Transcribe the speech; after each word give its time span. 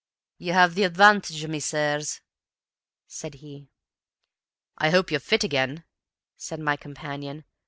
"Ye 0.39 0.47
have 0.51 0.73
the 0.73 0.83
advantage 0.83 1.45
o' 1.45 1.47
me, 1.47 1.59
sirs," 1.59 2.21
said 3.05 3.35
he. 3.35 3.69
"I 4.79 4.89
hope 4.89 5.11
you're 5.11 5.19
fit 5.19 5.43
again," 5.43 5.83
said 6.37 6.59
my 6.59 6.75
companion. 6.75 7.45